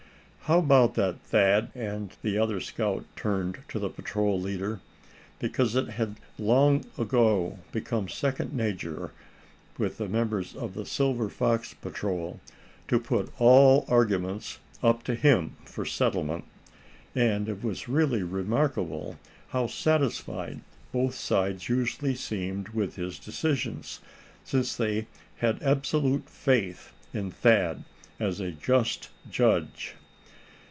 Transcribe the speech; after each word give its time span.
"How 0.45 0.59
about 0.59 0.95
that, 0.95 1.21
Thad?" 1.21 1.71
and 1.73 2.11
the 2.23 2.37
other 2.37 2.59
scout 2.59 3.05
turned 3.15 3.59
to 3.69 3.79
the 3.79 3.89
patrol 3.89 4.37
leader; 4.37 4.81
because 5.39 5.77
it 5.77 5.91
had 5.91 6.17
long 6.37 6.83
ago 6.97 7.57
become 7.71 8.09
second 8.09 8.51
nature 8.53 9.13
with 9.77 9.97
the 9.97 10.09
members 10.09 10.53
of 10.53 10.73
the 10.73 10.85
Silver 10.85 11.29
Fox 11.29 11.73
Patrol 11.75 12.41
to 12.89 12.99
put 12.99 13.31
all 13.39 13.85
arguments 13.87 14.59
up 14.83 15.03
to 15.03 15.15
him 15.15 15.55
for 15.63 15.85
settlement; 15.85 16.43
and 17.15 17.47
it 17.47 17.63
was 17.63 17.87
really 17.87 18.21
remarkable 18.23 19.17
how 19.51 19.67
satisfied 19.67 20.59
both 20.91 21.15
sides 21.15 21.69
usually 21.69 22.13
seemed 22.13 22.67
with 22.69 22.97
his 22.97 23.19
decisions, 23.19 24.01
since 24.43 24.75
they 24.75 25.07
had 25.37 25.63
absolute 25.63 26.29
faith 26.29 26.91
in 27.13 27.31
Thad 27.31 27.85
as 28.19 28.41
a 28.41 28.51
just 28.51 29.07
judge. 29.29 29.95